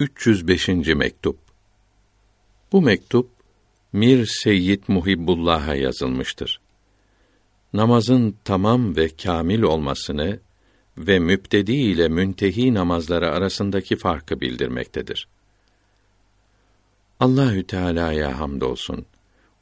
[0.00, 0.68] 305.
[0.68, 1.38] mektup.
[2.72, 3.30] Bu mektup
[3.92, 6.60] Mir Seyyid Muhibbullah'a yazılmıştır.
[7.72, 10.38] Namazın tamam ve kamil olmasını
[10.98, 15.28] ve müptedi ile müntehi namazları arasındaki farkı bildirmektedir.
[17.20, 19.06] Allahü Teala'ya hamdolsun.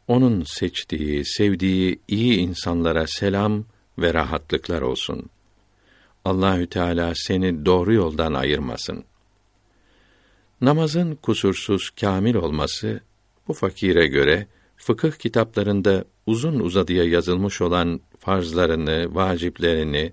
[0.09, 3.65] Onun seçtiği, sevdiği iyi insanlara selam
[3.99, 5.31] ve rahatlıklar olsun.
[6.25, 9.14] Allahü Teala seni doğru yoldan ayırmasın.''
[10.61, 13.01] Namazın kusursuz kamil olması
[13.49, 20.13] bu fakire göre fıkıh kitaplarında uzun uzadıya yazılmış olan farzlarını, vaciplerini,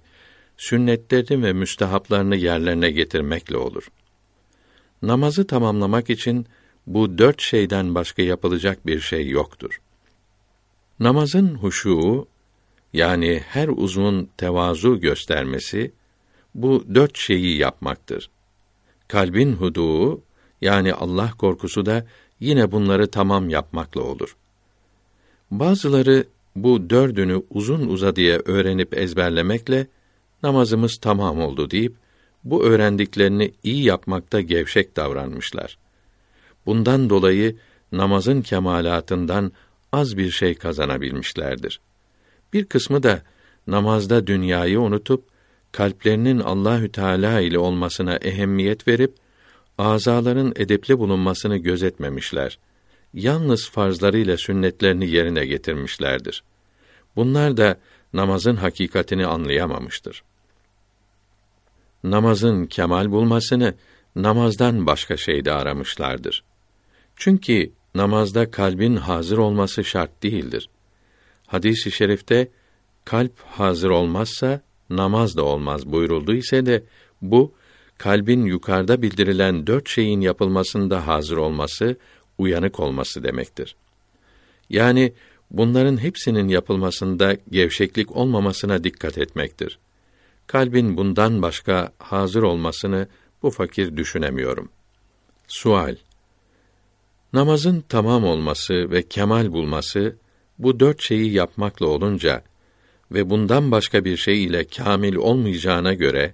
[0.57, 3.91] sünnetlerini ve müstehaplarını yerlerine getirmekle olur.
[5.02, 6.45] Namazı tamamlamak için
[6.88, 9.81] bu dört şeyden başka yapılacak bir şey yoktur.
[10.99, 12.27] Namazın huşuu,
[12.94, 15.91] yani her uzun tevazu göstermesi,
[16.55, 18.30] bu dört şeyi yapmaktır.
[19.08, 20.21] Kalbin huduğu,
[20.61, 22.05] yani Allah korkusu da
[22.39, 24.36] yine bunları tamam yapmakla olur.
[25.52, 29.88] Bazıları bu dördünü uzun uzadıya öğrenip ezberlemekle
[30.44, 31.95] namazımız tamam oldu deyip
[32.44, 35.77] bu öğrendiklerini iyi yapmakta gevşek davranmışlar.
[36.66, 37.55] Bundan dolayı
[37.91, 39.52] namazın kemalatından
[39.91, 41.80] az bir şey kazanabilmişlerdir.
[42.53, 43.21] Bir kısmı da
[43.67, 45.23] namazda dünyayı unutup
[45.71, 49.16] kalplerinin Allahü Teala ile olmasına ehemmiyet verip
[49.81, 52.59] azaların edepli bulunmasını gözetmemişler.
[53.13, 56.43] Yalnız farzlarıyla sünnetlerini yerine getirmişlerdir.
[57.15, 57.77] Bunlar da
[58.13, 60.23] namazın hakikatini anlayamamıştır.
[62.03, 63.73] Namazın kemal bulmasını
[64.15, 66.43] namazdan başka şeyde aramışlardır.
[67.15, 70.69] Çünkü namazda kalbin hazır olması şart değildir.
[71.47, 72.52] Hadis-i şerifte
[73.05, 76.83] kalp hazır olmazsa namaz da olmaz buyuruldu ise de
[77.21, 77.53] bu
[78.02, 81.95] kalbin yukarıda bildirilen dört şeyin yapılmasında hazır olması,
[82.38, 83.75] uyanık olması demektir.
[84.69, 85.13] Yani
[85.52, 89.80] bunların hepsinin yapılmasında gevşeklik olmamasına dikkat etmektir.
[90.48, 93.08] Kalbin bundan başka hazır olmasını
[93.43, 94.70] bu fakir düşünemiyorum.
[95.47, 95.95] Sual
[97.33, 100.15] Namazın tamam olması ve kemal bulması
[100.59, 102.43] bu dört şeyi yapmakla olunca
[103.11, 106.33] ve bundan başka bir şey ile kamil olmayacağına göre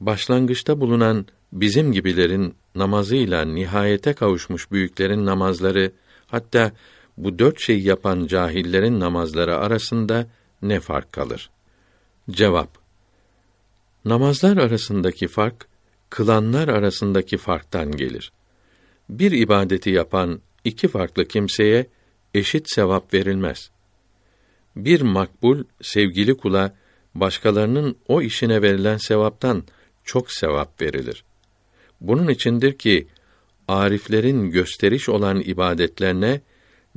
[0.00, 5.92] başlangıçta bulunan bizim gibilerin namazıyla nihayete kavuşmuş büyüklerin namazları
[6.26, 6.72] hatta
[7.16, 10.26] bu dört şey yapan cahillerin namazları arasında
[10.62, 11.50] ne fark kalır?
[12.30, 12.80] Cevap
[14.04, 15.66] Namazlar arasındaki fark
[16.10, 18.32] kılanlar arasındaki farktan gelir.
[19.08, 21.86] Bir ibadeti yapan iki farklı kimseye
[22.34, 23.70] eşit sevap verilmez.
[24.76, 26.74] Bir makbul sevgili kula
[27.14, 29.62] başkalarının o işine verilen sevaptan
[30.10, 31.24] çok sevap verilir.
[32.00, 33.06] Bunun içindir ki
[33.68, 36.40] ariflerin gösteriş olan ibadetlerine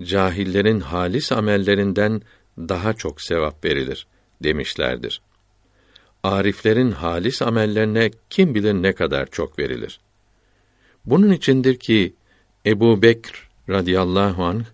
[0.01, 2.21] cahillerin halis amellerinden
[2.57, 4.07] daha çok sevap verilir
[4.43, 5.21] demişlerdir.
[6.23, 9.99] Ariflerin halis amellerine kim bilir ne kadar çok verilir.
[11.05, 12.13] Bunun içindir ki
[12.65, 14.65] Ebu Bekr radıyallahu anh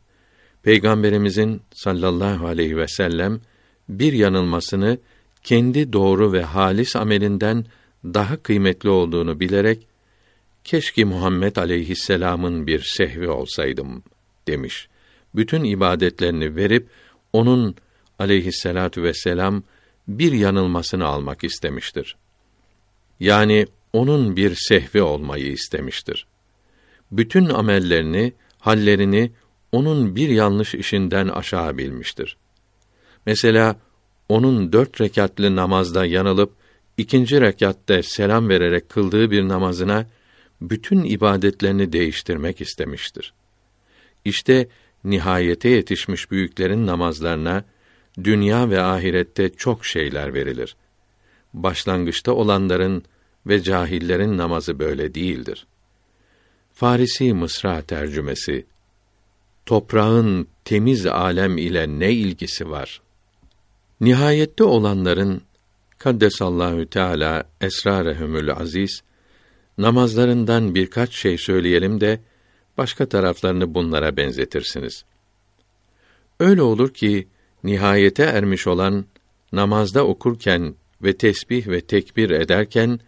[0.63, 3.41] Peygamberimizin sallallahu aleyhi ve sellem
[3.89, 4.97] bir yanılmasını
[5.43, 7.65] kendi doğru ve halis amelinden
[8.03, 9.87] daha kıymetli olduğunu bilerek
[10.63, 14.03] keşke Muhammed aleyhisselamın bir sehvi olsaydım
[14.47, 14.87] demiş.
[15.35, 16.87] Bütün ibadetlerini verip
[17.33, 17.75] onun
[18.19, 19.63] aleyhisselatu vesselam
[20.07, 22.15] bir yanılmasını almak istemiştir.
[23.19, 26.27] Yani onun bir sehvi olmayı istemiştir.
[27.11, 29.31] Bütün amellerini, hallerini
[29.71, 32.37] onun bir yanlış işinden aşağı bilmiştir.
[33.25, 33.75] Mesela
[34.29, 36.58] onun dört rekatlı namazda yanılıp
[36.99, 40.05] ikinci rekatte selam vererek kıldığı bir namazına
[40.61, 43.33] bütün ibadetlerini değiştirmek istemiştir.
[44.25, 44.67] İşte
[45.03, 47.63] nihayete yetişmiş büyüklerin namazlarına
[48.23, 50.75] dünya ve ahirette çok şeyler verilir.
[51.53, 53.03] Başlangıçta olanların
[53.47, 55.67] ve cahillerin namazı böyle değildir.
[56.73, 58.65] Farisi Mısra tercümesi
[59.65, 63.01] Toprağın temiz alem ile ne ilgisi var?
[64.01, 65.41] Nihayette olanların
[65.99, 69.03] Kaddesallahu Teala esrarehumül aziz
[69.77, 72.19] namazlarından birkaç şey söyleyelim de
[72.77, 75.05] başka taraflarını bunlara benzetirsiniz.
[76.39, 77.27] Öyle olur ki
[77.63, 79.05] nihayete ermiş olan
[79.51, 82.99] namazda okurken ve tesbih ve tekbir ederken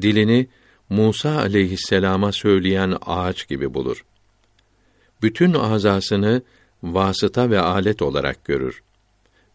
[0.00, 0.48] dilini
[0.88, 4.04] Musa aleyhisselama söyleyen ağaç gibi bulur.
[5.22, 6.42] Bütün azasını
[6.82, 8.82] vasıta ve alet olarak görür.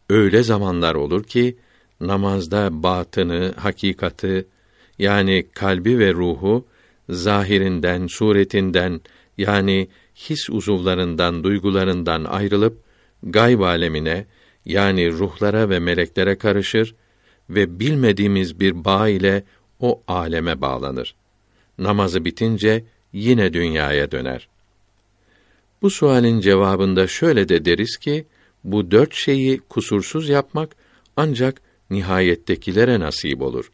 [0.09, 1.57] Öyle zamanlar olur ki
[2.01, 4.45] namazda batını, hakikati
[4.99, 6.65] yani kalbi ve ruhu
[7.09, 9.01] zahirinden, suretinden
[9.37, 12.79] yani his uzuvlarından, duygularından ayrılıp
[13.23, 14.25] gayb alemine
[14.65, 16.95] yani ruhlara ve meleklere karışır
[17.49, 19.43] ve bilmediğimiz bir bağ ile
[19.79, 21.15] o aleme bağlanır.
[21.77, 22.83] Namazı bitince
[23.13, 24.47] yine dünyaya döner.
[25.81, 28.25] Bu sualin cevabında şöyle de deriz ki,
[28.63, 30.75] bu dört şeyi kusursuz yapmak
[31.17, 33.71] ancak nihayettekilere nasip olur.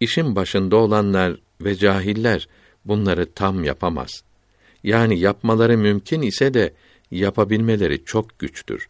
[0.00, 2.48] İşin başında olanlar ve cahiller
[2.84, 4.22] bunları tam yapamaz.
[4.84, 6.74] Yani yapmaları mümkün ise de
[7.10, 8.88] yapabilmeleri çok güçtür.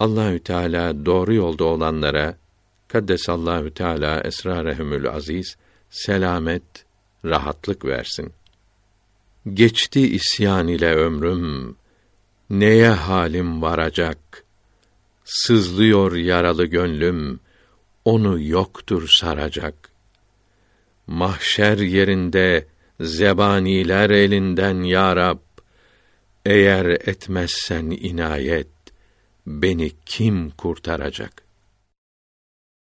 [0.00, 2.36] Allahü Teala doğru yolda olanlara
[2.88, 5.56] kaddesallahu teala esrarehumul aziz
[5.90, 6.62] selamet,
[7.24, 8.32] rahatlık versin.
[9.52, 11.76] Geçti isyan ile ömrüm,
[12.50, 14.44] neye halim varacak?
[15.34, 17.40] Sızlıyor yaralı gönlüm,
[18.04, 19.92] onu yoktur saracak.
[21.06, 22.66] Mahşer yerinde
[23.00, 25.38] zebaniler elinden ya Rab,
[26.46, 28.68] eğer etmezsen inayet,
[29.46, 31.41] beni kim kurtaracak?